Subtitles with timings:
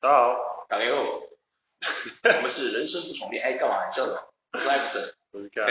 [0.00, 1.02] 大家好，大家好，
[2.38, 3.84] 我们是人生不重练，哎，干嘛？
[3.84, 4.22] 你知道吗？
[4.52, 5.62] 我是艾弗森，我是凯，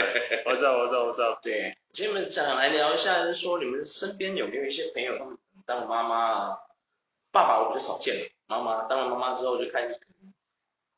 [0.44, 1.40] 我知道，我知道，我知道。
[1.42, 6.58] 对，今天我们想来聊一下，就是说你们身边有没有一些朋友，他们当了妈妈啊，
[7.32, 9.98] 爸爸我就少见了，妈妈当了妈妈之后就开始，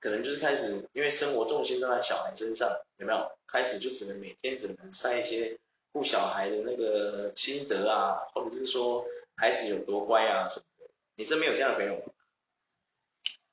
[0.01, 3.31] 可能就是开始，因为生活重心都在小孩身上，有没有？
[3.47, 5.57] 开始就只能每天只能晒一些
[5.93, 9.07] 顾小孩的那个心得啊，或者是说
[9.37, 10.91] 孩子有多乖啊什么的。
[11.15, 12.12] 你身边有这样的朋友吗？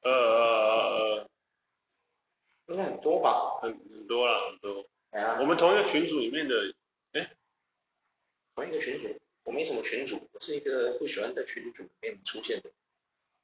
[0.07, 1.27] 呃呃，
[2.67, 4.85] 应该很多吧，很很多了，很多。
[5.11, 6.55] 哎呀，我们同一个群组里面的，
[7.13, 7.31] 哎，
[8.55, 12.69] 同一个群组，我没什么群组，我是一个不喜欢在群组里面出现的。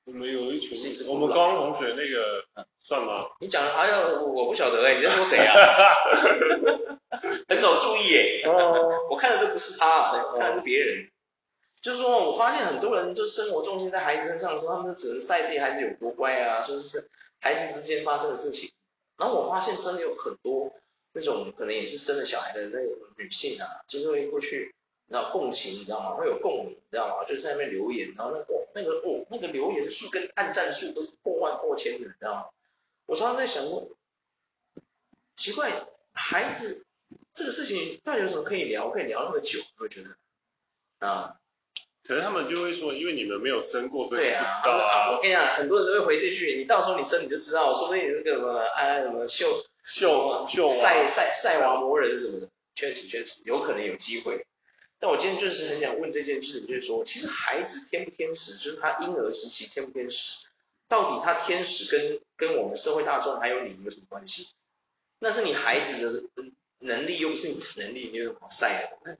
[0.05, 3.29] 我们有一群，我们高中同学那个，嗯、算吗？
[3.39, 5.55] 你讲的，哎呀，我我不晓得哎， 你在说谁啊？
[7.47, 11.09] 很少注意哎，哦，我看的都不是他，看的是别人。
[11.83, 17.09] 就是说，我发现很多人就生活重心在孩子身上的时候，他们就只能晒自己孩子有多乖啊，说、就是
[17.41, 18.71] 孩子之间发生的事情。
[19.17, 20.73] 然后我发现真的有很多
[21.11, 24.73] 那种可能也是生了小孩的那种女性啊，就是会过去，
[25.07, 26.15] 你知道共情，你知道吗？
[26.15, 27.25] 会有共鸣，你知道吗？
[27.27, 32.45] 就在那边留言，然后那个哦，那个哦，那个留言数跟按赞数都是破万破千的，你知道吗？
[33.07, 33.61] 我常常在想，
[35.35, 36.85] 奇怪，孩子
[37.33, 39.59] 这个事情到底有什么可以聊，可以聊那么久？
[39.79, 40.15] 我觉得
[41.05, 41.41] 啊？
[42.05, 44.33] 可能他们就会说，因为你们没有生过，所以不知
[44.65, 45.11] 道啊。
[45.11, 54.45] 我跟你讲，很多人都会回这句，你到时候你生你就知道，说不定你那个什么哎什么秀秀秀晒晒晒娃魔人什么的，确实确实有可能有机会。
[54.99, 60.45] 但我今天就是很想问这件事情，就是说，其实孩子天不天使，就是他婴儿时期天不天使，
[60.87, 64.49] 到底他天使跟跟我们社会大众还有你有什么关系？
[65.19, 66.23] 那是你孩子的
[66.79, 69.17] 能力，又不是你的能力，你有什么好晒的？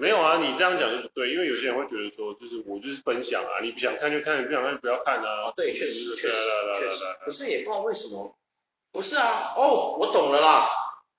[0.00, 5.48] 没有啊，你这样讲就不对，因为有些人会觉得说，就是我就是分享啊，你不想看就看，你不想看就不要看啊。
[5.48, 6.34] 哦，对，确实确实
[6.74, 8.34] 确实，可是也不知道为什么，
[8.92, 10.70] 不是啊，哦，我懂了啦，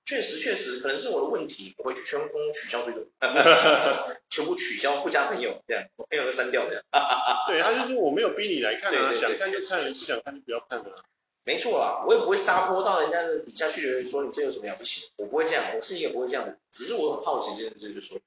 [0.04, 3.06] 确实确实，可能是我的问题，我会去全部取消追踪，
[4.32, 6.82] 全部取消不加朋友，这样，我朋友都删掉这样。
[7.48, 11.06] 对，他就说我没有逼你来看啊，想看就看，不想看就不要看啊。
[11.44, 18.18] 没错啦，我也不会撒泼到人家的底下去，觉得说你这有什么了不起，我不会这样，我是一个不会这样的，只是我很好奇这件事，就是说。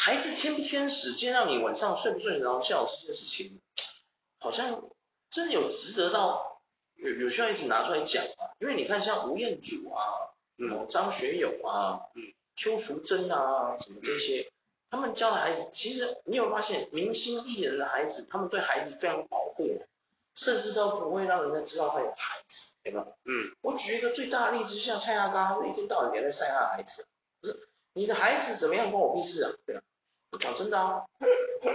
[0.00, 3.60] 孩子天不天使，今天让你晚上睡不睡得着觉这件事情，
[4.38, 4.84] 好像
[5.28, 6.62] 真的有值得到
[6.94, 8.54] 有有需要一直拿出来讲啊。
[8.60, 10.00] 因为你看像吴彦祖啊，
[10.56, 14.52] 嗯，张学友啊，嗯，邱淑贞啊，什么这些，
[14.88, 19.84] 他们教的孩子，其实你有发现，明星艺人的孩子，他们对孩子非常保护，
[20.32, 23.04] 甚至都不会让人家知道他有孩子，对吧？
[23.24, 27.04] 嗯，我举一个最大的例子，就像蔡阿嘎，一天到晚也在晒他的孩子，
[27.40, 29.82] 不是你的孩子怎么样关我屁事啊，对吧？
[30.38, 31.04] 讲真的啊，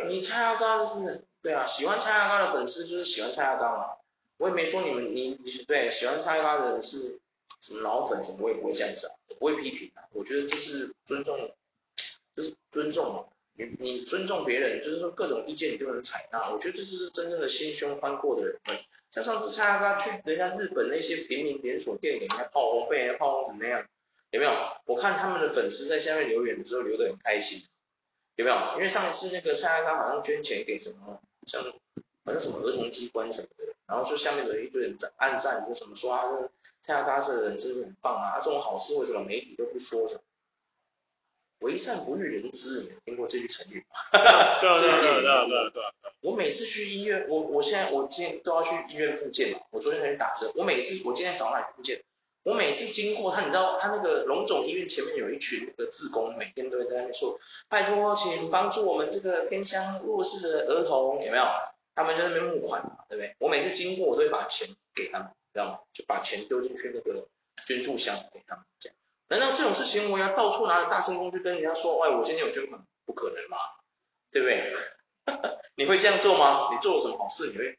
[0.08, 1.24] 你蔡阿嘎是不是？
[1.42, 3.86] 对啊，喜欢蔡阿嘎的粉丝就是喜欢蔡阿嘎嘛。
[4.38, 7.20] 我也没说你们你你对喜欢蔡阿嘎的人是
[7.62, 10.04] 什么老粉什么，我也不会这样子啊，我不会批评啊。
[10.12, 11.52] 我觉得这是尊重，
[12.36, 13.26] 就是尊重嘛。
[13.56, 16.50] 你你尊重别人，就是说各种意见你都能采纳。
[16.50, 18.60] 我觉得这就是真正的心胸宽阔的人。
[19.12, 23.86] 像上次蔡阿嘎去人家日本那些平民连锁店给人家炮轰，被人家炮轰成那样，
[24.32, 24.52] 有没有？
[24.86, 27.64] 我看他们的粉丝在下面留言的时候留得很开心。
[28.36, 28.58] 有没有？
[28.76, 31.64] 因为上一次那个蔡阿嘎好像捐钱给什么，像
[32.26, 36.50] 好像什么儿童机关什么的，然后就下面的一堆人在暗赞，就什么说啊，这
[36.82, 40.08] 蔡阿嘎这个人真是很棒啊，这种好事为什么媒体都不说？
[40.08, 40.22] 什么
[41.60, 43.96] 为善不欲人知，你有听过这句成语吗？
[44.12, 45.92] 对啊对啊对啊对啊对啊对啊！
[46.20, 52.04] 我每次去医院，我我现在我今天都要去医院复健嘛，我昨天才去打针，我每次我今天早上来复健。
[52.44, 57.40] 我每次经过他，你知道他那个龙总医院前面有一群那个志工，每天都会在那边说，
[57.70, 61.44] 拜托，请帮助我们这个偏乡弱势的儿童，有没有？
[61.96, 63.36] 他们在那边募款嘛，对不对？
[63.40, 65.80] 我每次经过，我都会把钱给他们，知道吗？
[65.94, 67.28] 就把钱丢进去那个
[67.68, 68.98] 捐助箱给他们，这样。
[69.30, 73.58] 难道这种事情我要到处拿着大声公去跟人家说，哎，我今天有捐款，不可能嘛，
[74.32, 74.74] 对不对？
[75.78, 76.70] 你会这样做吗？
[76.74, 77.78] 你做了什么好事，你会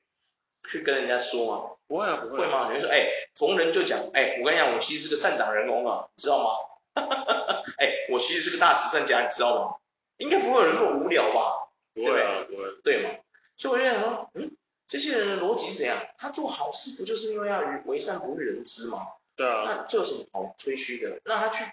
[0.67, 1.71] 去跟人家说吗？
[1.87, 2.69] 不会啊，不会，会吗？
[2.69, 6.51] 你会说，哎，逢人就讲，哎，我跟你讲，我其实是个善长人翁啊，你知道吗？
[7.79, 9.77] 哎，我其实是个大慈善家，你知道吗？
[10.17, 11.69] 应该不会有人那么无聊吧？
[11.93, 13.11] 不会啊，不会，对吗？
[13.57, 14.57] 所以我就想说，嗯，
[14.89, 15.99] 这些人的逻辑是怎样？
[16.19, 19.07] 他做好事不就是因为要为善不欲人知吗？
[19.37, 19.63] 对啊。
[19.65, 21.21] 那这有什么好吹嘘的？
[21.25, 21.65] 让他去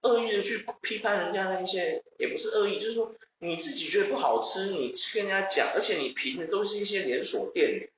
[0.00, 7.90] 恶意的去批判人家那些，也不是恶意，就是说你自己觉得不好吃，你去跟人家讲，而且你评的都是一些连锁店。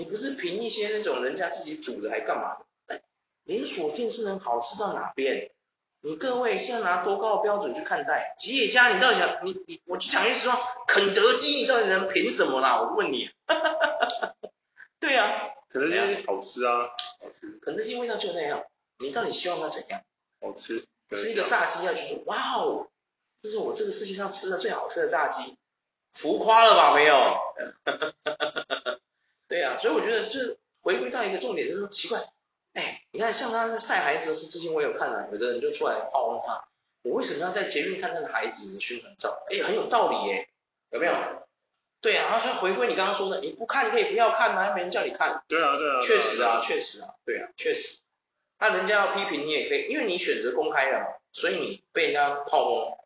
[0.00, 2.56] 你不是凭一些那种人家自己煮的还干嘛？
[2.86, 3.02] 的，
[3.44, 5.50] 连锁店是能好吃到哪边？
[6.00, 8.34] 你各位是要拿多高的标准去看待？
[8.38, 10.58] 吉野家，你到底想你你，我就讲句实话，
[10.88, 12.80] 肯德基，你到底能凭什么啦？
[12.80, 13.28] 我问你。
[14.98, 15.50] 对呀、啊。
[15.68, 16.88] 肯德基好吃啊，
[17.20, 17.58] 好吃。
[17.60, 18.64] 肯德基味道就那样，
[19.00, 20.00] 你到底希望它怎样？
[20.40, 20.86] 好吃。
[21.10, 22.88] 吃一个炸鸡要觉得哇哦，
[23.42, 25.58] 这是我这个世界上吃的最好吃的炸鸡，
[26.14, 27.36] 浮夸了吧没有？
[29.50, 32.20] 对啊，所以我觉得这回归到一个重点，就是说奇怪，
[32.72, 36.68] 哎，你看像他在晒孩子的事，之前我有看啊，有的人就出来炮轰他，
[37.02, 39.42] 我为什么要在捷运看那个孩子的宣传照？
[39.50, 40.48] 哎，很有道理耶，
[40.90, 41.12] 有没有？
[42.00, 45.42] 对啊，然后就回归你刚刚说的，你不看你可以不要看啊，又没人叫你看。
[45.48, 46.00] 对啊，对啊。
[46.00, 47.98] 确实啊，确实啊，对啊，确实。
[48.58, 52.96] 那人家要批评你也可以，因为你选择公开了嘛，所以你被人家炮轰。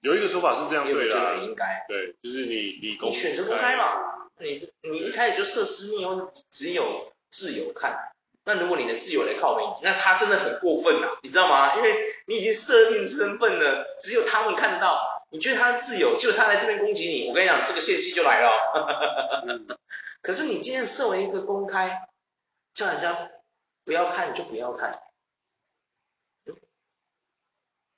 [0.00, 1.84] 有一个说法是这样对的，应该。
[1.88, 8.12] 对，就是你你公你选择公开嘛，你你一开始就设私密，又只有自由看。
[8.44, 11.76] 那如果你的自由来靠北，那他真的很过分啊，你知道吗？
[11.76, 19.44] 因为你已经设定身份了，只有他们看到，你觉得他的自由，就他来这边攻击你，我跟你讲，这个泄气就来了。
[19.46, 19.78] 嗯、
[20.22, 22.08] 可是你今天设为一个公开，
[22.74, 23.30] 叫人家。
[23.84, 25.00] 不要看就不要看，
[26.44, 26.54] 嗯，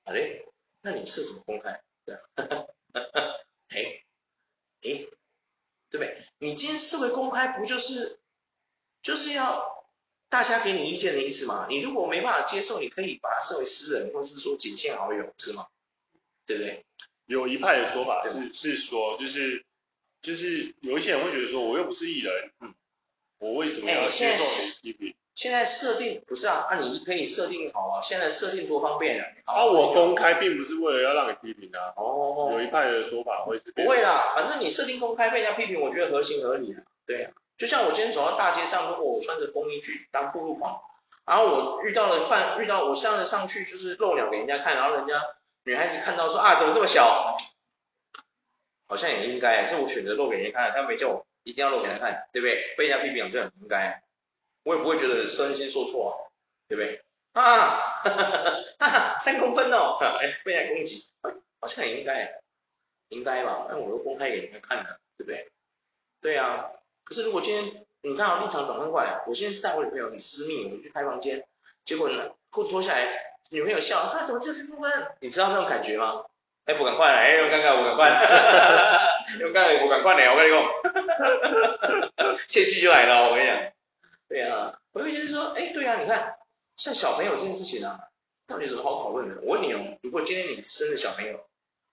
[0.04, 0.46] 好嘞，
[0.82, 1.82] 那你设什么公开？
[2.04, 2.20] 对啊，
[3.70, 4.04] 哎，
[4.82, 5.08] 哎，
[5.90, 6.29] 对不对？
[6.42, 8.18] 你今天设为公开，不就是
[9.02, 9.84] 就是要
[10.30, 11.66] 大家给你意见的意思吗？
[11.68, 15.66] 你如果没办法接受，你可以把它设为私人，或是说仅限好友，是吗？
[16.46, 16.86] 对不对？
[17.26, 19.66] 有一派的说法是是说，就是
[20.22, 22.74] 就是有一些人会觉得说，我又不是艺人，嗯，
[23.38, 24.44] 我为什么要接受
[24.80, 25.14] 你批评？
[25.40, 28.02] 现在设定不是啊，那、啊、你可以设定好啊。
[28.02, 29.24] 现在设定多方便啊。
[29.46, 31.94] 啊，我公开并不是为了要让你批评啊。
[31.96, 32.50] 哦。
[32.52, 33.72] 有一派的说法会是。
[33.72, 36.84] 不会啦，反正你设定公开被人家批评，我觉得合情合理啊。
[37.06, 40.82] 对啊，就像我今天走到大街上，如果我穿着风衣去当暴露狂，
[41.24, 45.14] 然后我遇到了犯，遇到我上了上去就是露鸟给人家看，然后人家
[45.64, 47.38] 女孩子看到说啊，怎么这么小？
[48.86, 52.74] 好像也应该，是我选择露给人家看，他没叫我一定要露给人家看，对不对？
[52.76, 54.02] 被人家批评就很应该。
[54.62, 56.12] 我也不会觉得身心受挫啊，
[56.68, 57.02] 对不对？
[57.32, 58.22] 啊，哈哈
[58.78, 61.04] 哈，哈三公分哦，哎，被人攻击，
[61.60, 62.40] 好像也应该，
[63.08, 63.66] 应该吧？
[63.70, 65.48] 那我都公开给人家看的，对不对？
[66.20, 66.70] 对啊，
[67.04, 71.46] 可是如果今天你看好立场转换过来，我现在是带我女朋友很私密，我们去开房间，
[71.84, 74.90] 结果呢，裤子脱下来，女朋友笑，啊，怎么就三公分？
[75.20, 76.24] 你知道那种感觉吗？
[76.66, 78.10] 哎，不敢换，哎，又尴尬，我敢换，
[79.46, 83.72] 我刚刚我敢换 的，我跟你讲， 泄气就来了，我跟你讲。
[84.30, 86.36] 对啊，我就觉得说，哎，对啊，你看，
[86.76, 87.98] 像小朋友这件事情啊，
[88.46, 89.40] 到底有什么好讨论的？
[89.42, 91.44] 我问你哦，如果今天你生的小朋友，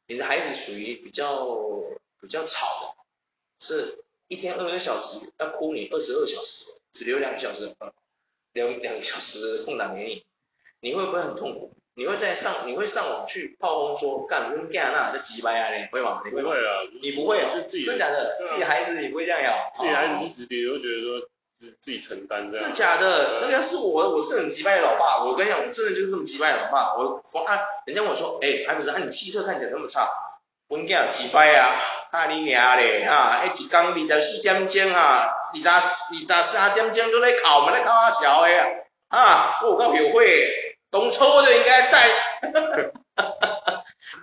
[0.05, 1.47] 你的孩子属于比较
[2.21, 7.75] 比较吵的，是一天二十个小时要哭你二十二小时，只留两个小时，
[8.53, 10.23] 两两个小时的空档给你，
[10.79, 11.73] 你会不会很痛苦？
[11.95, 16.21] 你会在上，你会上网去炮轰说，干跟干那这鸡掰啊，你会吗？
[16.23, 16.49] 你会吗？
[16.49, 21.27] 不会啊，你不会啊，就自己真假的，自己孩子也不会这样呀，自己孩子是直接会觉得说。
[21.59, 23.39] 自己承担这样，真的假的？
[23.41, 25.23] 那个要是我，我是很击败的老爸。
[25.23, 26.93] 我跟你讲，我真的就是这么击败的老爸。
[26.95, 28.97] 我啊，人家我说，哎、欸，还不是啊？
[29.03, 30.09] 你气色看起来那么差，
[30.67, 31.79] 我跟你讲，机掰啊！
[32.11, 33.39] 啊你娘嘞啊！
[33.41, 38.49] 哎，一工二十四点钟啊，二十二十三点钟都在考，嘛在考啊小的
[39.09, 39.17] 啊！
[39.19, 40.47] 啊，我有够后悔，
[40.91, 42.07] 当初我就应该带，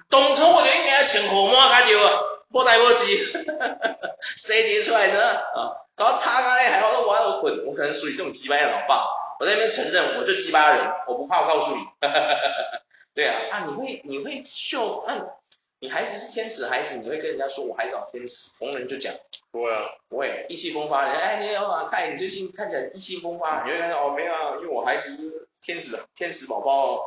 [0.08, 2.20] 当初我就应该穿红毛才对啊，
[2.52, 3.44] 无代无志，
[4.38, 5.40] 生钱出来是啊。
[5.96, 9.06] 搞到擦干嘞，还要玩我滚，我可能属于这种鸡巴的老爸，
[9.38, 11.82] 我在那边承认，我就鸡巴人，我不怕，我告诉你，
[13.14, 15.24] 对啊，啊，你会你会秀，那、啊、
[15.78, 19.14] 你孩子是天使孩子，你会跟人家说我孩子好天使，逢人就讲，
[19.52, 27.00] 不会啊，不会，意气风发，人家哎你有啊，看你最近看起来意气风发，你会看到哦没有啊，因为我孩子是天使天使宝宝，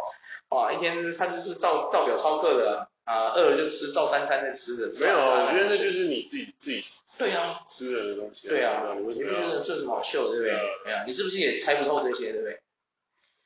[0.49, 2.79] 哇，一天他就是照照表操课的。
[2.79, 2.87] 啊，
[3.35, 4.87] 饿了就吃，照三餐在吃的。
[4.99, 6.81] 没有，我觉得那就是你自己自己
[7.17, 8.47] 对啊吃的东西。
[8.47, 10.51] 对啊，你不觉得这有什么好秀，对不对？
[10.83, 12.59] 对啊，你是不是也猜不透这些，对不对？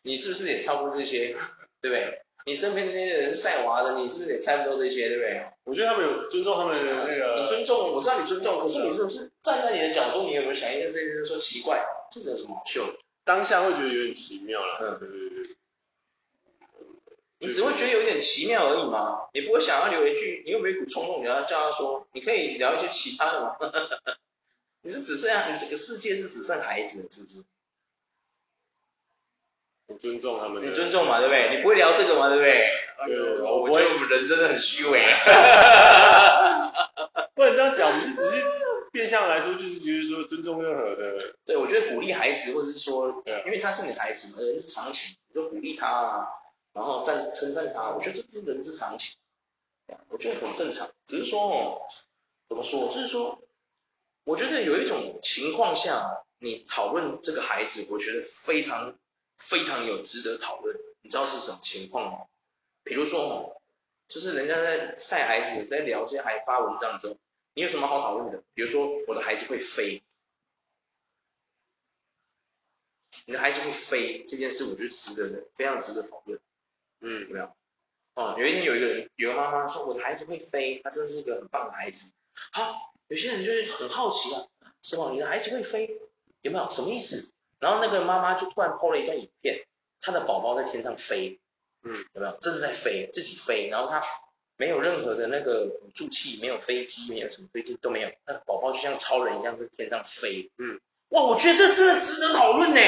[0.03, 1.35] 你是不是也跳过这些，
[1.79, 2.21] 对不对？
[2.47, 5.45] 你身边的那些人晒娃的，你是不是也猜不透这些，对不对？
[5.63, 7.39] 我觉得他们有尊重他们的那个。
[7.39, 12.83] 你尊重，我知道你尊重，可是你是不是站在你的角度，你有没有想一个这些人说奇怪，这有什么好秀？
[13.23, 14.79] 当下会觉得有点奇妙了。
[14.81, 15.55] 嗯，对对对。
[17.41, 23.55] 你只会觉得有点奇妙而已嘛，你不会想要留一句，你又没股冲动，你要叫他说，你可以聊一些其他的嘛？
[24.83, 27.43] 你是只剩下你这个世界是只剩孩子，是不是？
[29.87, 30.63] 我尊重他们。
[30.63, 31.57] 你尊重嘛，对不对？
[31.57, 32.69] 你不会聊这个嘛，对不对？
[33.07, 35.01] 对，我觉得我们人真的很虚伪。
[37.33, 38.43] 不能这样讲，我们就只是
[38.91, 41.33] 变相来说，就是觉得说尊重任何的。
[41.45, 46.27] 对，我觉得鼓励孩子，或者是说，因为他是你的孩子嘛，人之常情，你就鼓励他啊。
[46.73, 49.17] 然后再称赞他，我觉得这是人之常情，
[50.09, 50.89] 我觉得很正常。
[51.05, 51.87] 只是说哦，
[52.47, 52.87] 怎么说？
[52.87, 53.41] 就是说，
[54.23, 58.97] 我觉得有一种情况下，你讨论这个孩子，我觉得非常
[59.37, 60.77] 非常有值得讨论。
[61.01, 62.27] 你知道是什么情况吗？
[62.83, 63.61] 比如说哦，
[64.07, 67.17] 就是人家在晒孩子，在聊这些孩子发文章的时候，
[67.53, 68.43] 你有什么好讨论的？
[68.53, 70.01] 比如说我的孩子会飞，
[73.25, 76.39] 你的孩子会飞这件事，我觉得值得的，非常值得讨论。
[77.01, 77.51] 嗯，有没有？
[78.13, 82.11] 哦，有一天有一个人，有个妈妈说我的孩子会飞，他真的是一个很棒的孩子。
[82.51, 84.45] 好，有些人就是很好奇啊，
[84.81, 85.09] 是吧？
[85.11, 85.99] 你的孩子会飞，
[86.41, 86.69] 有没有？
[86.71, 87.31] 什么意思？
[87.59, 89.65] 然后那个妈妈就突然 po 了一段影片，
[90.01, 91.39] 她的宝宝在天上飞，
[91.83, 92.37] 嗯，有没有？
[92.41, 94.03] 正在飞，自己飞，然后他
[94.57, 102.81] 没有任何的那个辅助器，没有飞机，没有什么飞机都没有，那个宝宝就像超人一样在天上飞，嗯，哇，我觉得这真的值得讨论呢。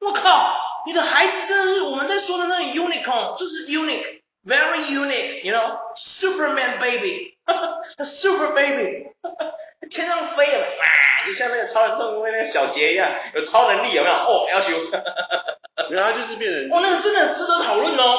[0.00, 4.18] 我靠，你的孩子真的是我们在说的那个 unicorn，就是 unique。
[4.46, 7.52] Very unique, you know, Superman baby, 哈
[7.98, 9.52] 哈 Super baby，哈 哈
[9.90, 14.14] 天上飞了，哇，就像那个超人动物那个小杰一样，有超能力有没有？
[14.14, 14.72] 哦，要求，
[15.90, 18.16] 然后就是变成，哦，那个真的值得讨论哦。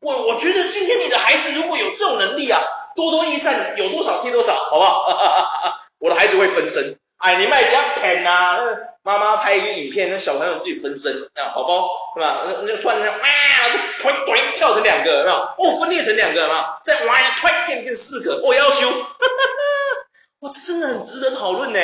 [0.00, 2.62] 我我觉得今天你的孩子如果有这种能力啊，
[2.94, 5.80] 多多益善，有多少贴多少，好不好？
[5.98, 8.60] 我的孩子会分身，哎，你们也不要骗呐。
[9.02, 12.44] 妈妈拍一个影片，那小朋友自己分身，啊，宝宝，是吧？
[12.44, 15.36] 那那突然间，啊，就突突跳成两个，有没有？
[15.36, 16.64] 哦，分裂成两个，有没有？
[16.84, 20.06] 再哇，突然变变四个，哦，要修，哈哈，
[20.38, 21.80] 哇，这真的很值得讨论呢，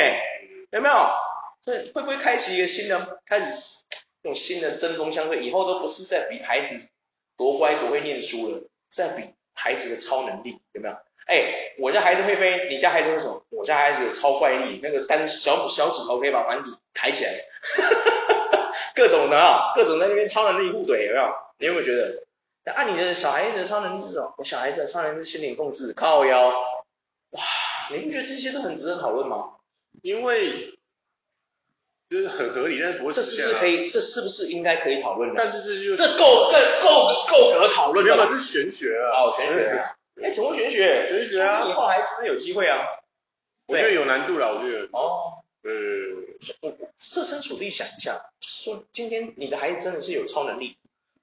[0.71, 1.09] 有没有？
[1.65, 3.83] 对，会不会开启一个新的，开始
[4.21, 5.39] 那种新的针锋相对？
[5.39, 6.87] 以后都不是在比孩子
[7.35, 10.95] 多乖多会念书了，在比孩子的超能力，有没有？
[11.25, 13.45] 哎，我家孩子会飞，你家孩子会什么？
[13.49, 17.31] 我家孩子有超怪力，那个单小小指头可以把房子抬起来，
[18.95, 21.33] 各种的啊，各种在那边超能力互怼，有没有？
[21.59, 22.23] 你有没有觉得？
[22.65, 24.33] 那你的小孩子的超能力是什么？
[24.37, 26.49] 我小孩子的超能力是心灵控制，靠腰。
[27.31, 27.41] 哇，
[27.91, 29.51] 你不觉得这些都很值得讨论吗？
[30.01, 30.77] 因为
[32.09, 33.13] 就是很合理，但是不会、啊。
[33.13, 33.89] 这是不是可以？
[33.89, 35.35] 这是不是应该可以讨论的？
[35.37, 36.51] 但是这就这够够
[36.81, 38.27] 够够格讨论了。
[38.29, 39.23] 这是玄学啊。
[39.23, 39.95] 哦，玄学啊。
[40.21, 41.07] 哎，怎么玄学？
[41.07, 41.65] 玄学啊！
[41.67, 42.77] 以后还是不是有机会啊？
[43.67, 44.89] 我觉得有难度了，我觉得。
[44.91, 45.39] 哦。
[45.63, 45.71] 呃，
[46.59, 50.75] 我设身处地想一下，就是说今天你的孩子真的是有超能力，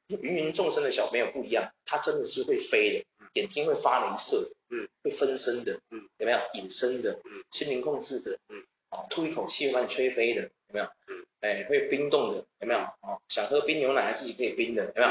[0.07, 6.39] 芸芸众生的小朋友不一样，他真的是会飞的，眼睛会发镭射，嗯，会分身的，嗯，有没有？
[6.55, 10.87] 隐身的，嗯，心灵控制的，嗯，哦，吐一口气会把你吹飞的，有没有？
[11.09, 12.81] 嗯，哎，会冰冻的，有没有？
[13.03, 15.09] 哦，想喝冰牛奶还自己可以冰的，有没有？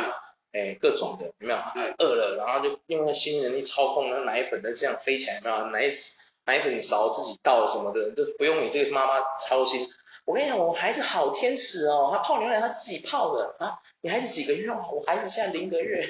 [0.52, 1.60] 哎，各种的有没有？
[2.00, 5.66] 饿了，然后就用那心灵能力操控那奶粉的这样飞起来，有没有？
[5.68, 5.90] 奶
[6.46, 9.88] 奶粉勺自己倒什么的，都不用你这个妈妈操心。
[10.26, 13.78] 我跟你讲，我孩子好天使哦，他泡牛奶他自己泡的啊。
[14.02, 14.70] 你孩子几个月？
[14.72, 16.04] 我孩子现在零个月，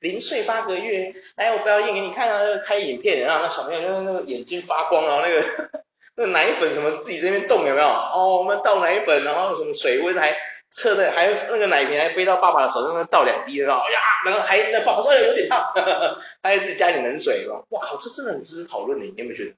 [0.00, 1.14] 零岁八个月。
[1.36, 5.44] 来，我表演给你看啊，开影片啊，那小朋友就那个眼睛发光啊，那个
[6.16, 7.86] 那个奶粉什么自己在那边动有没有？
[7.86, 10.34] 哦，我们倒奶粉，然后什么水温还。
[10.74, 16.16] 测的还那个奶瓶还飞到爸爸的手上，那倒两滴，然后呀，然后还那爸爸说有点烫，他
[16.50, 19.54] 还自己加点冷水，哇靠，这真的很值得讨论的，你有没有觉得？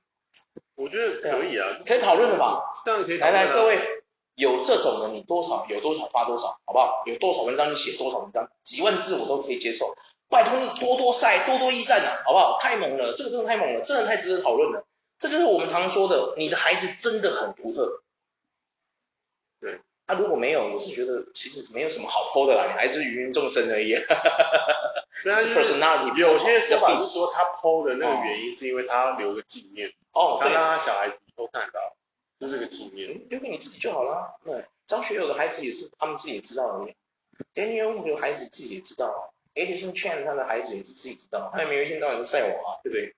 [0.77, 2.63] 我觉得可以啊，可以讨论的吧？
[2.85, 3.19] 当然可以。
[3.19, 3.81] 来来，各位
[4.35, 7.03] 有这种的，你多少有多少发多少，好不好？
[7.07, 9.97] 有多少文章你写多少文章，几万字我都可以接受。
[10.29, 12.59] 拜托你多多晒，多多益善啊，好不好？
[12.61, 14.85] 太猛了，这个真的太猛了，真的太值得讨论了。
[15.19, 18.03] 这就是我们常说的，你的孩子真的很独特。
[20.07, 20.09] 对。
[20.09, 23.95] 他、啊、如果没有，我是觉得其实没有什么好 po 的啦，你还是芸芸众生而已。
[25.13, 31.97] 虽然是 personality，有些说法是说他 po 的那个原因是因为他要留个纪念，哦，他让他小孩子以后看到，
[32.39, 34.39] 就这个纪念，留给你自己就好了。
[34.45, 36.95] 对，张学友的孩子也是他们自己知道而已
[37.55, 43.15] ，Daniel Wu 的孩子自己也知道，Edison Chen 他的孩子也是自己知道，他也没有一天到晚都晒我啊，对不对？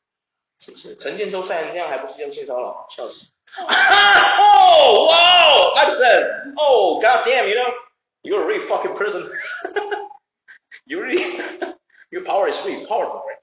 [0.60, 0.96] 是不是？
[0.96, 2.86] 陈建州晒成这样还不是要性骚扰？
[2.90, 3.26] 笑死。
[3.58, 13.38] 哦，哇，Edison，哦，God damn，you know，you're a really fucking person，，you really，your power is really powerful，right？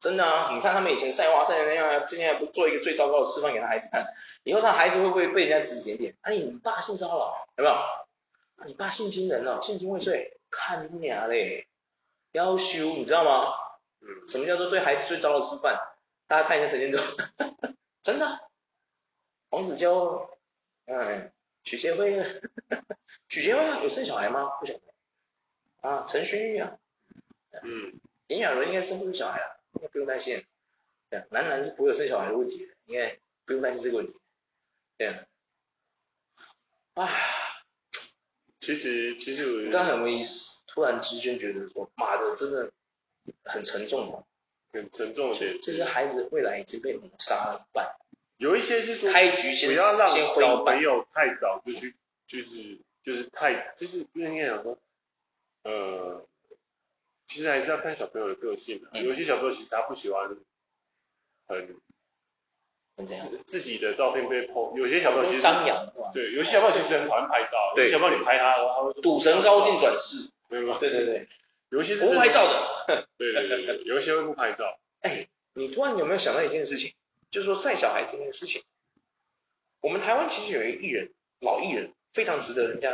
[0.00, 4.06] 真的啊，你看他们以前晒娃晒的那样，今天还不做一个最糟糕的示范给他孩子看，
[4.44, 6.14] 以后他孩子会不会被人家指指点点？
[6.22, 7.76] 哎，你爸性骚扰，有没有？
[8.66, 11.66] 你爸性侵人了，性侵未遂，看你娘嘞，
[12.32, 13.52] 要羞，你知道吗？
[14.00, 15.78] 嗯，什么叫做对孩子最糟的示范？
[16.26, 16.98] 大家看一下陈建州。
[18.02, 18.50] 真的，
[19.50, 20.30] 黄子佼，
[20.86, 21.32] 嗯，
[21.64, 22.12] 许杰辉，
[23.28, 24.46] 许杰辉有生小孩吗？
[24.58, 24.80] 不晓得。
[25.80, 26.78] 啊，陈勋玉啊，
[27.62, 30.44] 嗯，炎亚纶应该生不出小孩啊，应该不用担心。
[31.08, 34.20] 对，男男是不会有生小孩的问题的，应该不用担心这个问题。
[34.96, 35.26] 对啊。
[36.94, 37.08] 啊，
[38.60, 40.62] 其实其实我刚才有没有意思？
[40.66, 42.72] 突然之间觉得说，妈的，真的
[43.44, 44.26] 很沉重。
[44.72, 47.94] 很沉重的，这些孩子未来已经被抹杀了一半。
[48.36, 51.94] 有一些是说开局先不要让小朋友友太早就去，
[52.26, 54.78] 就是就是太就是不应该讲说，
[55.64, 56.26] 呃，
[57.26, 58.88] 其实还是要看小朋友的个性的。
[58.92, 60.28] 嗯、有些小朋友其实他不喜欢
[61.46, 61.76] 很。
[63.46, 68.56] 自己的照片被 po，有些小朋友其实张扬，对，有些小朋友其实很讨厌拍照，对，小朋友你拍他
[69.00, 70.76] 赌神高进转世，对吗？
[70.78, 71.28] 对对对，
[71.70, 72.52] 有一些是不拍照的，
[73.18, 74.78] 对对对对，有一些会不拍照。
[75.00, 76.94] 哎，你突然有没有想到一件事情，
[77.30, 78.62] 就是说晒小孩这件事情，
[79.80, 82.90] 我们台湾其实有一个艺人，老艺人，非常值得人家，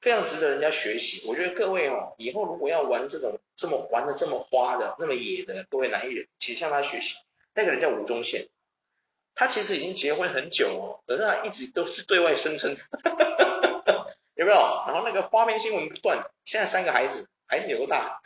[0.00, 1.26] 非常值得人家学习。
[1.26, 7.16] 我觉得各位哦，以后如果要玩这种这么玩的这么花的那么野的各位男艺人，请向他学习。
[7.54, 8.48] 那个人叫吴宗宪。
[9.34, 12.72] 他其实已经结婚很久哦，可是他一直都是对外声称，
[14.34, 14.58] 有没有？
[14.58, 18.20] 然后那个花边新闻不断，现在三个孩子，孩子有多大？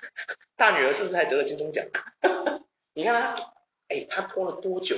[0.56, 1.86] 大女儿是不是还得了金钟奖？
[2.94, 3.52] 你看他，
[3.88, 4.96] 哎，他拖了多久？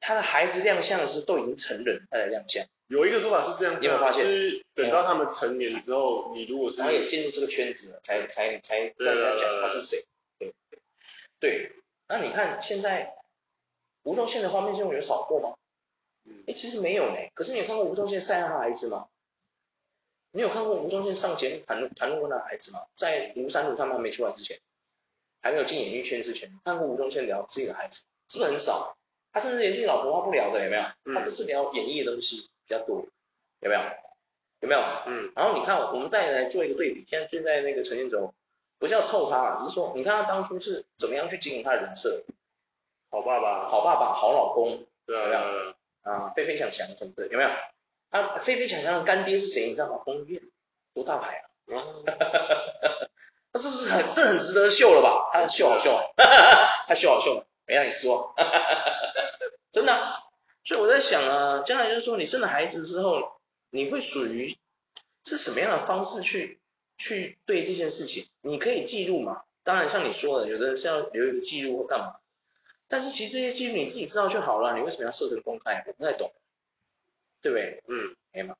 [0.00, 2.66] 他的孩子亮相的时候都已经成人，他才亮相。
[2.88, 4.24] 有一个说法是这样，你有没有发现？
[4.24, 10.04] 是等到他们成年之后，你如果是他也进入这个圈子了，才才才跟人家讲他是谁？
[10.38, 10.54] 对
[11.38, 11.72] 对，
[12.08, 13.14] 那你看现在。
[14.02, 15.54] 吴宗宪的画面新闻有少过吗？
[16.46, 17.18] 哎，其实没有呢。
[17.34, 19.08] 可是你有看过吴宗宪晒他的孩子吗？
[20.32, 22.86] 你有看过吴宗宪上节目谈论谈论过他的孩子吗？
[22.94, 24.58] 在吴三路他们还没出来之前，
[25.42, 28.96] 还没有进演艺圈之前，看过吴宗宪聊自己的孩子，是不是很少？
[29.32, 31.14] 他甚至连自己老婆都不聊的，有没有？
[31.14, 33.06] 他都是聊演艺的东西比较多，
[33.60, 33.80] 有没有？
[34.60, 34.80] 有没有？
[35.06, 35.32] 嗯。
[35.34, 38.32] 然后你看，我们再来做一个对比，现在现在那个陈建州，
[38.78, 42.22] 不是要臭他，只是说，你看他当初是怎么样去经营他的人设。
[43.10, 45.74] 好爸爸，好爸爸，好老公，对啊，有没有？
[46.02, 47.50] 啊，飞飞翔翔什么的，有没有？
[48.10, 49.66] 啊，飞飞翔翔的干爹是谁？
[49.68, 50.02] 你知道吗？
[50.04, 50.42] 彭于晏，
[50.94, 51.46] 多大牌啊？
[51.66, 53.08] 哈哈哈哈哈。
[53.52, 55.30] 那这是很，这很值得秀了吧？
[55.32, 59.14] 他秀好秀啊，哈哈哈，他秀好秀，没让你失望，哈哈哈哈哈。
[59.72, 60.22] 真的，
[60.64, 63.40] 所以我在想啊，将来就是说你生了孩子之后，
[63.70, 64.56] 你会属于
[65.24, 66.60] 是什么样的方式去
[66.98, 68.26] 去对这件事情？
[68.40, 69.42] 你可以记录嘛？
[69.62, 72.16] 当然像你说的，有的人是要留一个记录或干嘛。
[72.88, 75.84] 但是其实这些记录你自己知道就好了，你为什么要设成公开？
[75.86, 76.32] 我不太懂，
[77.40, 77.82] 对不对？
[77.88, 78.56] 嗯，可以吗？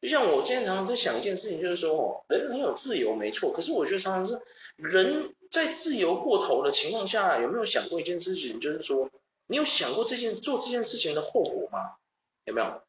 [0.00, 4.40] 就像我今天常常在想一件事情，就是说哦，人很有自由没错，可是我觉得常常是
[4.76, 9.10] 人在自由过头的情况下，有没有想过一件事情，就是说
[9.46, 11.96] 你有想过这件做这件事情的后果吗？
[12.44, 12.82] 有没有？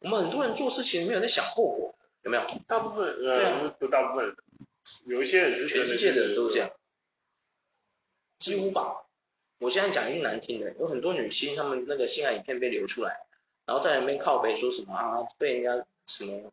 [0.00, 2.46] 我们很多人做事情没有在想后果，有没有？
[2.66, 4.36] 大部分呃，对啊，不大部分，
[5.06, 6.70] 有一些人是全世界的人都这样，
[8.38, 9.06] 几乎吧。
[9.58, 13.20] 我现在讲一句难听的，有很多女星，她们那个性爱影片被流出来，
[13.66, 16.50] 然后在那边靠北说什么啊，被人家什么，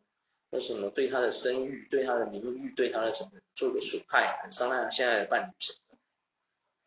[0.50, 5.98] 说什么对他的声誉、对他的名誉、对他的什么做个损害，很伤害她现在的伴侣什么的。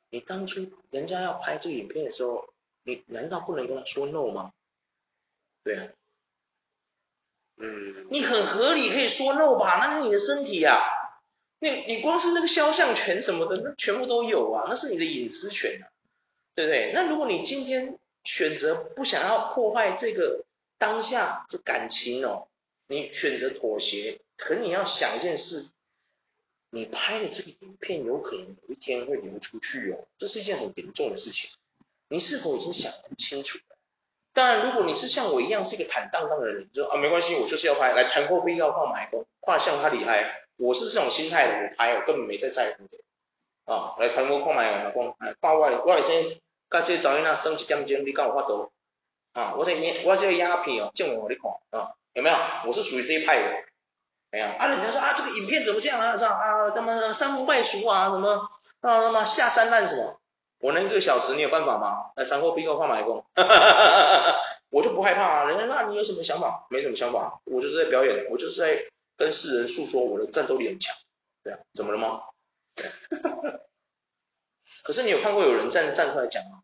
[0.09, 2.47] 你当初人家要拍这个影片的时候，
[2.83, 4.53] 你难道不能跟他说 no 吗？
[5.63, 5.87] 对啊，
[7.57, 10.81] 嗯，你很合理可以说 no 吧，那是你的身体呀，
[11.59, 15.91] 你你光是那个肖像权什么的，那全部都有啊，那是你的隐私权啊。
[16.53, 16.91] 对不对？
[16.93, 20.45] 那如果你今天选择不想要破坏这个
[20.77, 22.47] 当下这感情哦，
[22.87, 25.69] 你选择妥协，可你要想一件事，
[26.69, 31.49] 你拍的这个影片有可能有一天会流出去哦，这是一件很严重的事情。
[32.09, 33.75] 你是否已经想很清楚了？
[34.33, 42.97] 当然，如果你是像我一样是一个坦荡荡的人，就啊没关系，我就是要拍，来谈过必要放买工，画像他厉害，我是这种心态的，我拍我根本没在在乎的。
[43.65, 46.39] 啊，来看我看卖哦，讲，看我，我会先，
[46.71, 48.71] 甲这个查某囝算一点钟，你敢有法度？
[49.33, 49.71] 啊，我这
[50.05, 52.35] 我这个鸦片哦，证明给你看，啊，有没有？
[52.65, 53.63] 我是属于这一派的，
[54.31, 54.47] 没有？
[54.47, 56.17] 啊，人家说啊，这个影片怎么这样啊？
[56.17, 56.31] 是吧？
[56.31, 58.09] 啊，什么伤风败俗啊？
[58.09, 58.49] 什么
[58.81, 59.01] 啊？
[59.01, 60.19] 什么下三滥什么？
[60.59, 62.11] 我能一个小时，你有办法吗？
[62.15, 65.43] 来，查某逼我看卖工，哈哈哈哈哈，我就不害怕啊。
[65.45, 66.67] 人家说，你有什么想法？
[66.69, 68.83] 没什么想法，我就是在表演，我就是在
[69.17, 70.95] 跟世人诉说我的战斗力很强，
[71.43, 72.21] 对啊，怎么了吗？
[74.83, 76.59] 可是你有看过有人站站出来讲吗？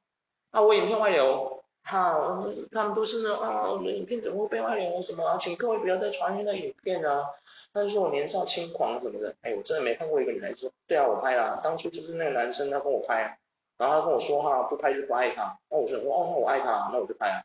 [0.51, 5.01] 啊，我影片外流，哈、啊，他们都是呢啊，我的影片怎么会被外流？
[5.01, 5.37] 什么啊？
[5.39, 7.25] 请各位不要再传那个影片啊！
[7.73, 13.37] 他就说我年少轻狂什么的，哎，我真的没看过一个女孩子说，对啊，我拍啦，当初就是那个男生他跟我拍，
[13.77, 17.43] 然后他跟我说哈，不拍就不爱他，那我说哦，那我爱他，那我就拍啊，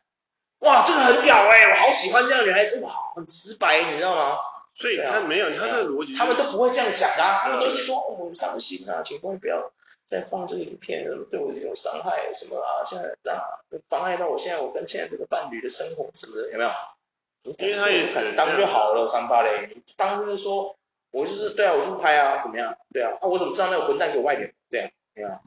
[0.59, 4.37] 哇，这个很屌哎，我好喜欢这样的女孩子，哇，很直白，你知道吗？
[4.75, 9.71] 所以他没有，他的逻辑，他们都不会这样讲的，他们都是说，哦，我伤心啊，请各位不要
[10.13, 13.41] 再放这个影片，对我有伤害什么啊，现在啊，
[13.89, 16.71] 妨碍到我现在我跟现在这个伴侣的生活什么的，有没有？
[17.57, 20.75] 因为他也很当就好了，三八嘞，当就是说
[21.11, 22.77] 我就是对啊，我就拍啊，怎么样？
[22.93, 24.47] 对啊，啊，我怎么知道那个混蛋给我外流？
[24.69, 25.39] 对啊，对啊，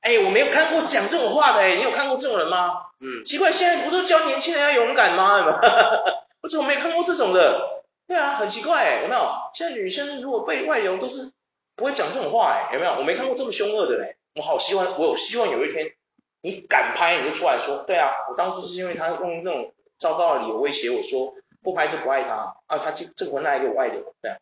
[0.00, 2.86] 哎，我没有看过讲这种话的，哎，你有看过这种人吗？
[3.00, 5.44] 嗯，奇怪，现在不是教年轻人要勇敢吗？
[6.42, 7.84] 我怎么没看过这种的？
[8.06, 9.30] 对啊，很奇怪，哎，有没有？
[9.54, 11.30] 现在女生如果被外流都是
[11.76, 12.92] 不会讲这种话，哎，有没有？
[12.92, 14.16] 我没看过这么凶恶的嘞。
[14.34, 15.94] 我好希望，我有希望有一天
[16.40, 24.38] 你敢拍，你就出来说，对啊，我当初是因为他用那种糟糕的理由威胁我说不拍就不爱他啊，他这这个婚还给我爱的，对啊。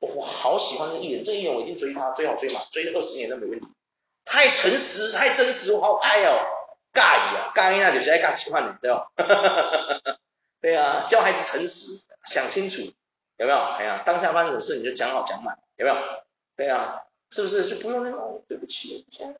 [0.00, 3.66] 我好喜欢这艺人，这艺人我一定追他，追好追满，追二十年都没问题。
[4.24, 6.38] 太诚实，太真实，我好爱哦。
[6.94, 9.08] 尬呀，尬一下就是爱尬几块呢，对吧？
[10.60, 12.82] 对啊，教孩子诚实，想清楚，
[13.38, 13.58] 有没有？
[13.58, 15.96] 哎呀，当下发生什么事你就讲好讲满，有没有？
[16.58, 19.32] 对啊，是不是就不用那么、哦、对不起，现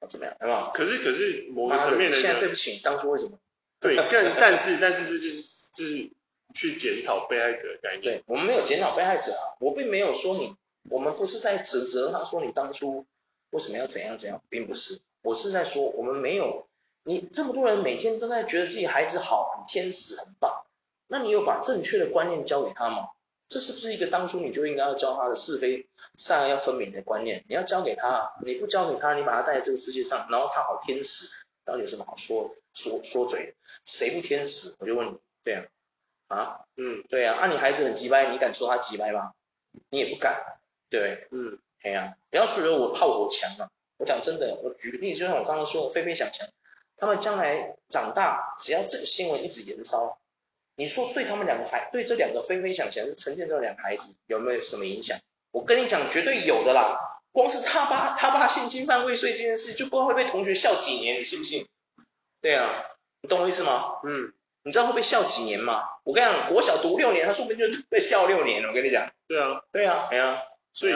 [0.00, 0.34] 在怎么样？
[0.40, 0.70] 有没有？
[0.72, 3.38] 可是可是某个层面的现在对不起，当初为什么？
[3.80, 6.10] 对，但但是但是这就是就是。
[6.54, 8.02] 去检讨被害者的概念。
[8.02, 10.54] 对，我们没有检讨被害者啊，我并没有说你，
[10.90, 13.06] 我们不是在指责他说你当初
[13.48, 16.68] 为什么要怎样怎样，并不是，我是在说我们没有，
[17.04, 20.66] 你这么多人每天都在觉得自己孩子好，很天使，很棒，
[21.06, 23.08] 那你有把正确的观念教给他吗？
[23.52, 25.86] 这是不是一个当初你就应该要教他的是非
[26.16, 27.44] 善恶要分明的观念？
[27.48, 31.28] 你要教给他，你不教给他，你把他带在这个世界上，然后他好天使，
[31.66, 33.54] 到底有什么好说说说嘴？
[33.84, 34.74] 谁不天使？
[34.78, 35.64] 我就问你，对啊。
[36.28, 39.34] 啊，嗯，对啊，那、啊、你孩子很急掰，你敢说他急掰吗？
[39.90, 40.42] 你也不敢，
[40.88, 46.48] 对，嗯，哎呀、啊，不要说我炮火强啊，我讲真的，我举个例子，就像我刚刚说的，菲菲想想，
[46.96, 50.18] 他们将来长大，只要这个新闻一直延烧，
[50.76, 55.18] 你说对他们两个孩，对这两个飞飞想想是陈建这两个孩子有没有什么影响？
[55.50, 61.66] 我跟你讲，绝对有的啦，光是他爸他爸性侵犯未遂这件事，就不知道会被同学笑几年，你信不信？
[62.40, 62.84] 对啊，
[63.20, 64.00] 你懂我意思吗？
[64.04, 64.32] 嗯。
[64.64, 65.82] 你知道会被笑几年吗？
[66.04, 68.68] 我跟你讲，国小读六年，他说不定就被笑六年了。
[68.68, 69.08] 我跟你讲。
[69.26, 70.38] 对啊，对啊，对啊。
[70.72, 70.92] 所以，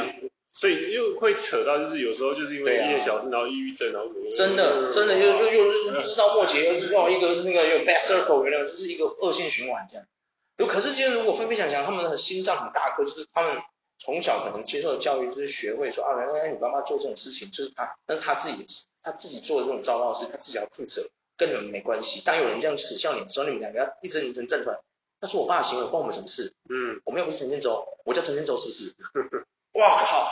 [0.58, 8.66] 所以又会扯到，就是有时候就是因为一件小事，然后抑郁症，然后真的，真的又又又枝微末节，又是要一个那个有 bad circle，有没有？
[8.66, 10.06] 就是一个恶性循环这样。
[10.56, 13.58] 有，可是今天如果菲菲想想，他们的心脏很大颗，就是他们
[13.98, 18.66] 从小可能接受的教育就是学会说啊，原来你妈妈做这种事情，就是他，那是他自己
[19.02, 21.06] 他自己做的这种糟糕的事，他自己要负责。
[21.36, 22.22] 跟你们没关系。
[22.24, 24.78] 当有人这样耻笑你的时候，你们两个要一针一针站出来。
[25.20, 26.54] 那是我爸的行为，关我们什么事？
[26.70, 28.94] 嗯，我们又不是陈建州，我叫陈建州，是不是？
[29.76, 30.30] 哇靠！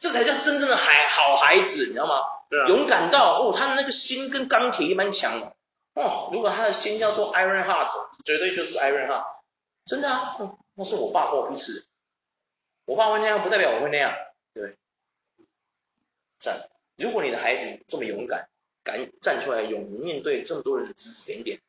[0.00, 2.16] 这才叫真正的孩好孩子，你知道吗？
[2.50, 2.66] 对啊。
[2.66, 5.54] 勇敢到哦，他的那个心跟钢铁一般强的。
[5.94, 9.26] 哦，如果他的心叫做 Iron Heart，绝对就是 Iron Heart。
[9.84, 11.86] 真的啊，嗯，那是我爸，关我屁事。
[12.86, 14.12] 我爸会那样，不代表我会那样，
[14.52, 14.76] 对。
[16.40, 16.68] 赞。
[16.96, 18.48] 如果你的孩子这么勇敢。
[18.82, 21.60] 敢站出来，勇于面对这么多人的指指点点，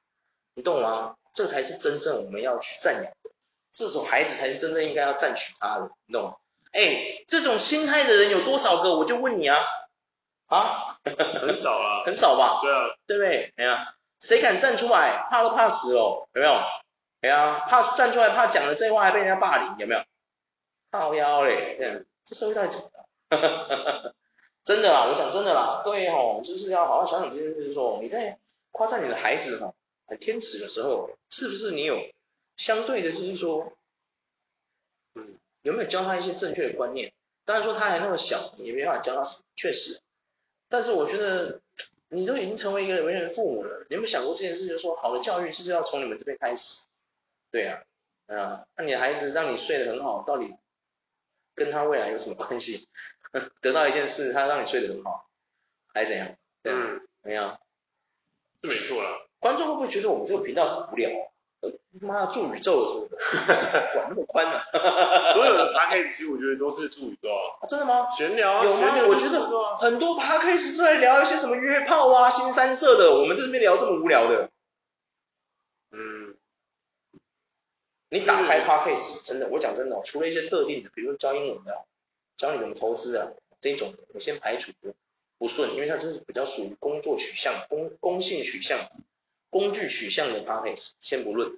[0.55, 1.17] 你懂吗？
[1.35, 3.31] 这才是真正我们要去赞扬的，
[3.73, 6.35] 这种孩子才是真正应该要赞取他的，你懂吗？
[6.71, 8.95] 哎，这种心态的人有多少个？
[8.97, 9.59] 我就问你啊，
[10.47, 12.59] 啊，很少啊，很少吧？
[12.61, 13.53] 对啊，对不对？
[13.57, 15.27] 哎呀，谁敢站出来？
[15.29, 16.53] 怕都怕死了，有没有？
[17.21, 20.03] 哎呀，怕站出来，怕讲了这话还被人家霸凌，有没有？
[20.91, 24.13] 靠腰嘞，这这社会到底怎么了？
[24.63, 28.37] 真的啦，我讲真的啦，对哦，就是要好好想想这件事，就是说你在
[28.71, 29.73] 夸赞你的孩子哈，
[30.05, 31.97] 很天使的时候，是不是你有
[32.57, 33.71] 相对的，就是说，嗯，
[35.61, 37.13] 有没有教他一些正确的观念？
[37.45, 40.01] 当然说他还那么小，也没办法教他什么，确实。
[40.69, 41.61] 但是我觉得
[42.07, 44.67] 你都已经成为一个为人父母了，你有没有想过这件事？
[44.67, 46.81] 就是说，好的教育是不是要从你们这边开始？
[47.51, 47.83] 对啊，
[48.27, 50.53] 啊，那你的孩子让你睡得很好，到底
[51.55, 52.87] 跟他未来有什么关系？
[53.61, 55.29] 得到一件事，他让你睡得很好，
[55.93, 56.35] 还是怎样？
[56.63, 57.59] 嗯，怎么样？
[58.61, 59.09] 是没错啦。
[59.39, 61.09] 观众会不会觉得我们这个频道很无聊？
[61.99, 63.17] 妈的，住宇宙什么的，
[63.93, 65.33] 管那么宽呢、啊？
[65.33, 67.67] 所有的 podcast 其实我觉得都是住宇宙啊。
[67.67, 68.09] 真的吗？
[68.11, 69.07] 闲聊有吗？
[69.07, 74.49] 我觉得很多 podcast 是在聊一些什么约炮啊、新三色的，我们这边聊这么无聊的。
[75.91, 76.35] 嗯。
[78.09, 81.85] 你打开 podcast 真的，我讲真的，除了一些特定的，比如说教英文的。
[82.37, 83.27] 教你怎么投资啊，
[83.61, 84.71] 这一种我先排除
[85.37, 88.79] 不顺，因为它真是比较属于工作取向、工工性取向、
[89.51, 91.51] 工具取向的 podcast，先不论。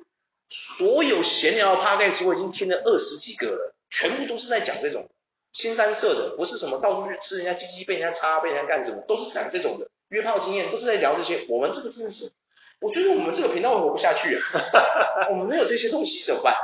[0.50, 5.10] 所有闲聊的 podcast 我已经听了二十几个了，全部都是在讲这种
[5.54, 11.46] 新三色的，不是什么到处去吃人家鸡鸡被人家插、被人家干什么，都是讲这种的约炮经验，都是在聊这些。
[11.48, 12.32] 我们这个真的是，
[12.82, 16.56] 我觉得我们这个频道活不下去啊， 我们没有这些东西怎么办？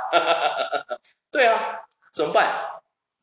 [1.31, 1.81] 对啊，
[2.13, 2.65] 怎么办？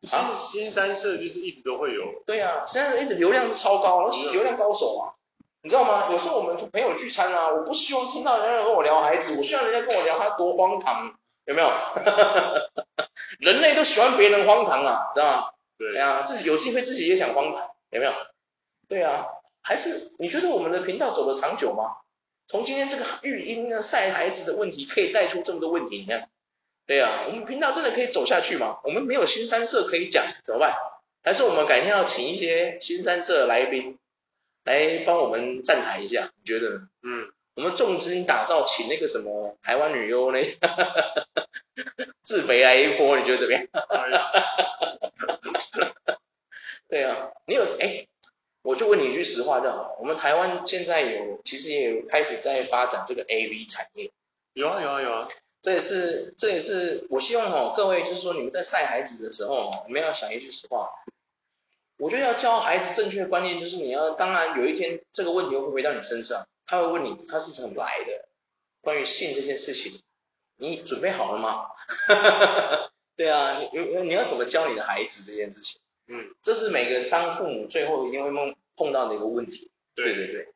[0.03, 5.15] 新新三色就是一直都会有，对啊，现在一直流量是超高，是流量高手啊，
[5.63, 6.09] 你知道吗？
[6.13, 11.15] 有时候我们朋友聚餐啊，我不希望听到人家跟我聊孩子，我希望人家跟我聊他多荒唐，
[11.45, 11.69] 有没有？
[13.41, 15.51] 人类都喜欢别人荒唐啊，知道吗？
[15.79, 18.13] 对啊，自己有机会自己也想荒唐，有没有？
[18.89, 19.27] 对啊，
[19.61, 21.97] 还是你觉得我们的频道走得长久吗？
[22.49, 26.29] 从今天这个育婴呢晒孩子的问题，可以带出这么多问题，你看，
[26.87, 28.79] 对啊，我们频道真的可以走下去吗？
[28.85, 30.77] 我们没有新三色可以讲，怎么办？
[31.25, 33.99] 还是我们改天要请一些新三色来宾
[34.67, 36.31] 来帮我们站台一下？
[36.37, 36.89] 你觉得呢？
[37.03, 40.39] 嗯，我们重金打造，请那个什么台湾女优呢？
[42.23, 43.67] 自肥来一波，你觉得怎么样？
[46.89, 48.07] 对啊，你有哎。
[48.63, 54.11] 我就问你一句实话就好，我们台湾现在有，其实也有开始在发展这个 AV 产业。
[54.55, 55.29] 有啊有啊有啊，
[55.63, 60.91] 这也是这也是我希望哦，各位就是说你们在晒孩子的时候，你们要想一句实话。
[61.99, 68.29] 我觉得要教孩子正确的观念，就是你要，当然有一天这个问题会回到你身上，他会问你他是怎么来的，
[68.83, 70.01] 关于性这件事情，
[70.57, 71.69] 你准备好了吗？
[73.17, 75.81] 对啊，你你你要怎么教你的孩子这件事情？
[76.09, 79.71] 嗯，这是每个当父母最后一定会碰碰到的一个问题。
[79.95, 80.49] 对对对，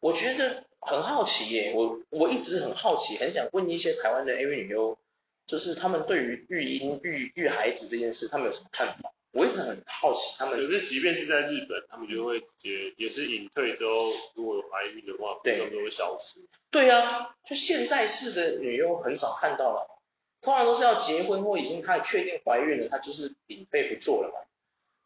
[0.00, 4.98] 我觉得很好奇耶，我我一直很好奇，很想问一些台湾的 AV 女优，
[5.46, 9.10] 就是他们对于育婴育育孩子这件事，他们有什么看法？
[9.34, 10.56] 我一直很好奇他们。
[10.56, 16.40] 可是即便是在日本，他们就会直接也是隐退之后，如果有怀孕的话，对，都会消失。
[16.70, 20.00] 对啊，就现在式的女优很少看到了，
[20.40, 24.38] 通常都是要结婚或已经开始确定怀孕了，她就是隐退不做了嘛。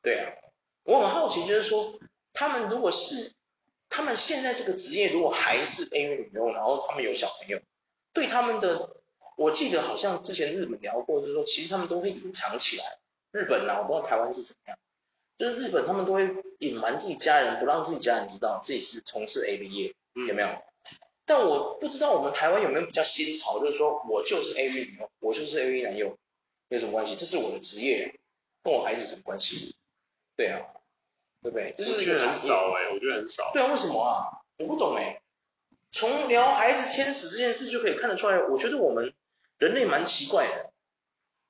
[0.03, 0.33] 对啊，
[0.85, 1.99] 我很好奇，就是说，
[2.35, 3.33] 他们如果是
[3.89, 7.61] 他们现在这个职业，如果还是 AV 女优，然后他们有小朋友，
[8.13, 8.91] 对他们的，
[9.37, 12.99] 我记得好像之前日本聊过，就是说，其实他们都会隐藏起来。
[13.33, 14.79] 日本啊，我不知道台湾是怎么样，
[15.39, 20.49] 就是日本他们都会隐瞒自己家人，不让自己家人知道自己是从事 A B 业，有没有？
[21.27, 26.17] 但我不知道我们台湾有没有比较新潮，就是说我就是 AV 女优，我就是 AV 男优，
[26.69, 27.17] 有什么关系？
[27.17, 28.19] 这是我的职业，
[28.63, 29.77] 跟我孩子什么关系？
[30.37, 30.63] 对啊，
[31.43, 31.75] 对不对？
[31.77, 33.51] 就是一个很少哎，我觉得很少。
[33.53, 34.41] 对啊，为什么啊？
[34.57, 35.21] 我不懂哎。
[35.93, 39.13] 从聊孩子天使这件事就可以看得出来，我觉得我们
[39.59, 40.73] 人类蛮奇怪的。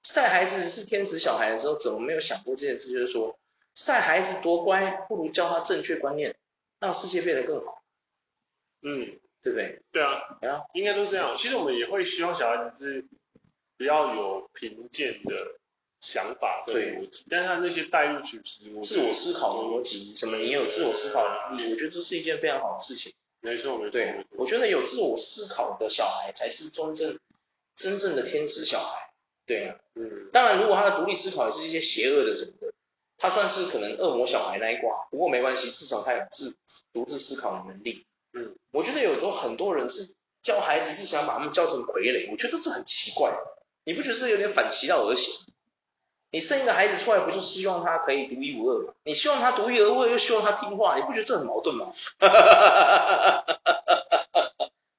[0.08, 2.90] 晒孩子是天使小孩的时候，怎么没有想过这件事？
[2.90, 3.38] 就是说，
[3.74, 6.34] 晒孩子多乖，不如教他正确观念，
[6.80, 7.82] 让世界变得更好。
[8.80, 9.82] 嗯，对不对？
[9.92, 11.34] 对啊，对啊，应该都是这样。
[11.34, 13.04] 其实我们也会希望小孩子是
[13.76, 15.58] 比较有贫贱的。
[16.00, 23.12] 想法跟逻辑，但是他那些代入去自我思考的逻辑，什么你有自我思考能力，我觉得这是一件非常好的事情。
[23.40, 23.90] 没错，没错。
[23.90, 27.18] 对，我觉得有自我思考的小孩才是真正
[27.74, 29.07] 真正的天使小孩。
[29.48, 30.30] 对啊，嗯。
[30.32, 32.72] 当然，如果他的独立思考也是一些邪恶的什么的，
[33.18, 35.08] 他算是可能恶魔小孩那一挂。
[35.10, 36.56] 不过没关系，至少他有自
[36.92, 38.06] 独自思考的能力。
[38.34, 43.32] 嗯，我觉得有多很多人是教孩子是想把他们教成傀儡，我觉得这很奇怪。
[43.84, 45.34] 你不觉得是有点反其道而行？
[46.30, 48.92] 你生一个孩子出来，不就是希望他可以独一无二吗？
[49.02, 51.94] 你希望他独一无二，又希望他听话，你不觉得这很矛盾吗？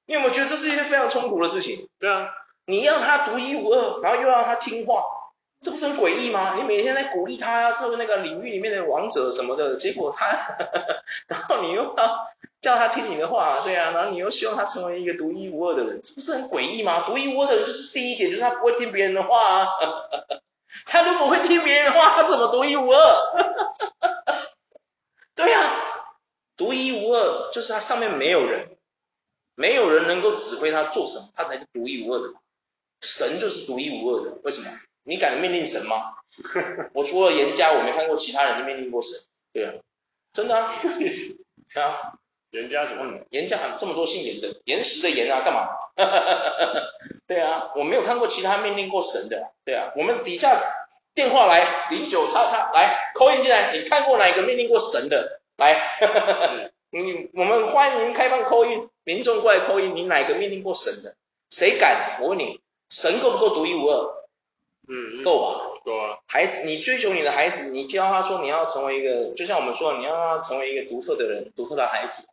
[0.07, 1.87] 你有没有觉得这是一件非常冲突的事情？
[1.99, 2.29] 对啊，
[2.69, 5.03] 你要他独一无二，然后又要他听话，
[5.59, 6.53] 这不是很诡异吗？
[6.55, 10.27] 你每天在鼓励他做那个领域里面的王者什么的，结果他，
[11.25, 12.27] 然后你又要
[12.61, 17.07] 叫他听你的话，对啊，然后你又希望他成为一个独一无二的人，这不是很诡异吗？
[17.07, 19.67] 独一无二的人就是第一点，就是他不会听别人的话啊。
[20.85, 22.99] 他如果会听别人的话，他怎么独一无二？
[25.33, 25.73] 对呀、啊，
[26.55, 28.77] 独一无二就是他上面没有人，
[29.55, 32.38] 没有人能够指挥他做什么，他才是独一无二的。
[33.01, 34.67] 神就是独一无二的，为什么？
[35.03, 36.13] 你敢命令神吗？
[36.93, 39.19] 我除了严家，我没看过其他人命令过神。
[39.53, 39.73] 对啊，
[40.33, 40.73] 真的啊。
[41.75, 42.13] 啊，
[42.51, 43.19] 严家怎么？
[43.29, 45.67] 严家这么多姓严的，严实的严啊，干嘛？
[47.27, 49.51] 对啊，我没有看过其他命令过神的。
[49.65, 50.61] 对啊，我们底下
[51.13, 55.41] 电话来零九叉叉来 call in 进来，你看过哪一个命令过神的？
[55.57, 55.99] 来，
[56.91, 61.15] 你我们欢迎开放 call in，民众过来 call in，你哪个命令过神的？
[61.49, 62.19] 谁敢？
[62.21, 64.25] 我问你，神够不够独一无二？
[64.87, 65.81] 嗯，够吧？
[65.85, 66.19] 够啊。
[66.27, 72.27] 孩子，你追求你的孩子，你教他说你要成为一个，就像我们说，你要让他成为一个独特的人，独特的孩子，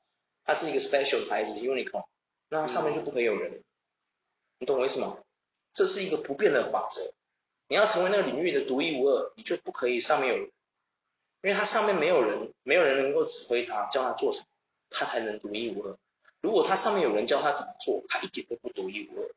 [0.44, 2.04] 他是一个 special 的孩子，unicorn，
[2.48, 3.52] 那他上面就不可以有人。
[3.52, 3.62] 嗯
[4.58, 5.18] 你懂我意思吗？
[5.74, 7.12] 这是一个不变的法则。
[7.68, 10.46] 你要成为那个领域的独一无二，你就不可以上面有人，
[11.42, 14.46] 因为他上面没有人，没有人能够指挥他，教他做什么，
[14.88, 15.98] 他才能独一无二。
[16.40, 19.28] 如果他上面有人教他怎么做，他一点都不独一无二。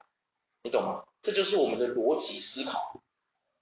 [0.64, 1.04] 你懂吗？
[1.22, 3.02] 这就是我们的逻辑思考。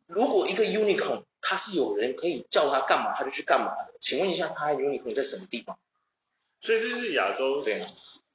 [0.05, 3.93] 如果一个 unicorn 他是有人可以叫他干嘛，他就去干嘛的。
[3.99, 5.77] 请问一下，他 unicorn 在什么地方？
[6.61, 7.75] 所以这是亚洲对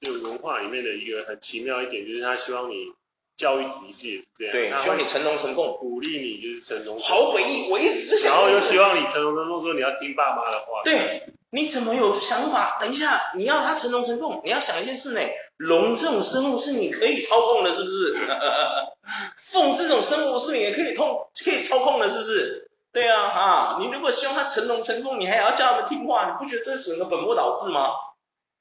[0.00, 2.92] 就文化里面的一个很奇妙一点，就是他希望你。
[3.38, 7.00] 教育体系也是这样，对，希望你成龙成凤，鼓励你就是成龙。
[7.00, 8.30] 好诡异，我一直就想。
[8.30, 10.82] 然后又希望你成龙成凤，说你要听爸妈的话。
[10.84, 12.76] 对，你怎么有想法？
[12.78, 15.20] 等一下，你要他成龙成凤，你要想一件事呢，
[15.62, 18.16] 龙这种生物是你可以操控的，是不是？
[19.36, 22.70] 凤这种生物是你也可以控，可以操控的，是不是？
[22.92, 27.90] 对啊，啊，你如果希望它成龙成凤，你还要叫他们听话，你不觉得这是整个本末倒置吗？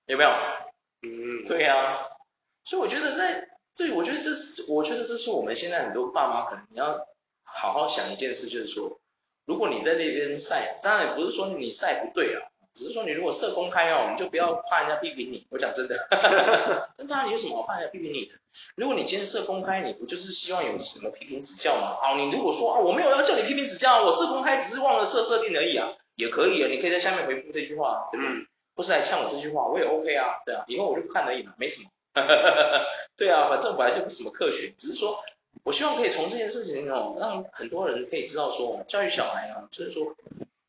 [0.05, 0.29] 有没有？
[1.01, 1.97] 嗯，对啊。
[2.65, 3.47] 所以我觉得在。
[3.73, 7.07] 所以我觉得这是，我觉得这是我们现在很多爸妈可能你要
[7.41, 8.99] 好好想一件事，就是说，
[9.45, 15.45] 如果你在那边晒，当然也不是说你晒不对啊，只是说你如果设公开哦，你就不要怕人家批评你。
[15.49, 15.95] 我讲真的，
[16.97, 18.35] 真的，你有什么好怕人家批评你的？
[18.75, 21.97] 如果你今天设公开，你不就是希望有什么批评指教吗？
[22.01, 28.47] 好，你如果说啊，我没有要叫你批评指教，我设公开只是忘了设设定而已啊，也可以啊，你可以在下面回复这句话，对不对？
[28.73, 31.89] 不是来呛我这句话，我也 OK 啊，对啊，以后我就不看而已嘛，没什么。
[32.13, 35.23] 哈哈哈，对啊，反正本来就不是什么科学，只是说，
[35.63, 40.15] 我希望可以从这件事情哦，让很多人可以知道说，教育小孩啊，就是说，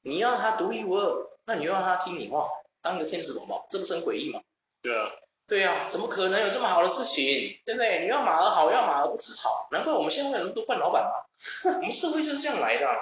[0.02, 2.48] 你要他独一无二，那你又让他听你话，
[2.82, 4.42] 当个天使宝宝，这不是很诡异吗？
[4.80, 5.10] 对啊，
[5.46, 8.00] 对啊，怎么可能有这么好的事情，对不对？
[8.02, 11.14] 你要马儿好，要马儿不吃草，难怪我们现在会有那么多惯老板啊，
[11.76, 12.94] 我们社会就是这样来的啊，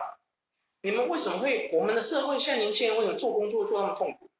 [0.83, 4.31] 你们为什么会，我们的社会现在年轻人为什么做工作做那么痛苦？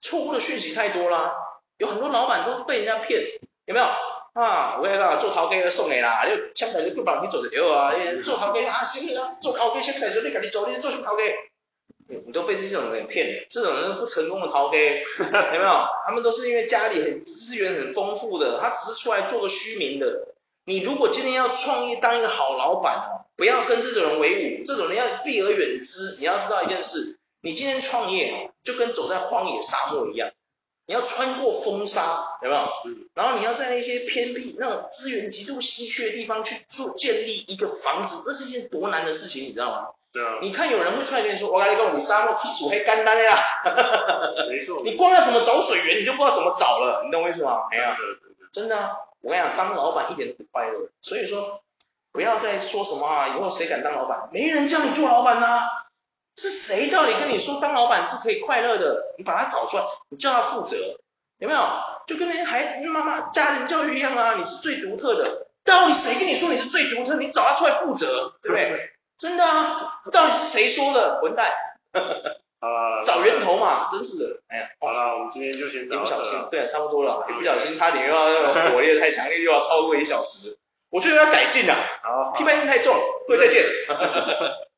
[0.00, 1.34] 错误的讯息太多啦，
[1.78, 3.20] 有很多老板都被人家骗，
[3.64, 3.86] 有没有
[4.32, 4.78] 啊？
[4.80, 7.92] 我讲做头家要送你啦，你现在就叫别人去做就对啊，
[8.24, 11.22] 做头家啊行啊，做头家先开始你赶紧做，你做什么头家？
[12.26, 14.78] 你都被这种人骗了，这种人不成功的头家，
[15.54, 15.86] 有没有？
[16.04, 20.28] 他们都是因为家里很资源很丰富的，他只是出来做个虚名的。
[20.64, 26.16] 你如果今天要创业当一个好老板哦，不要跟这种人为伍，这种人要避而远之。
[26.18, 27.18] 你要知道一件事。
[27.40, 30.30] 你今天创业哦，就跟走在荒野沙漠一样，
[30.86, 32.62] 你要穿过风沙，有没有？
[32.86, 33.06] 嗯。
[33.14, 39.88] 然后你要在那些偏僻、那种资源极度稀缺的地方去做建立一个房子，那是一件多难的事情，你知道吗？
[40.12, 40.38] 对啊。
[40.42, 43.32] 你看有人会出来跟你说：“我跟你讲，你沙漠地主黑干单呀。”
[44.50, 44.82] 没错。
[44.84, 47.68] 你光要怎么找水源，你就不知道怎么找了，你懂我意思吗？
[47.70, 47.84] 没有。
[48.52, 50.90] 真的啊，我跟你讲，当老板一点都不快乐。
[51.00, 51.62] 所以说，
[52.12, 54.28] 不要再说什么啊，以后谁敢当老板？
[54.32, 55.62] 没人叫你做老板呐。
[56.36, 59.14] 是谁到底跟你说当老板是可以快乐的？
[59.18, 60.76] 你把他找出来，你叫他负责，
[61.38, 61.60] 有没有？
[62.06, 65.46] 就跟那些孩子妈妈家庭教育一样啊，你是最独特的。
[65.64, 67.14] 到底谁跟你说你是最独特？
[67.16, 68.90] 你找他出来负责，对不对？
[69.18, 71.20] 真的啊，到底是谁说的？
[71.22, 71.52] 混蛋！
[72.60, 74.40] 好了， 找源头嘛，真是的。
[74.48, 75.84] 哎呀，好了，我们今天就先。
[75.84, 77.24] 一不小心，对啊，差不多了。
[77.30, 80.58] 一不小心，他脸又要那种火力太强烈，又要超过一小时，
[80.90, 81.76] 我觉得要改进啊。
[82.02, 82.96] 好，批判性太重，
[83.28, 83.62] 各位再见。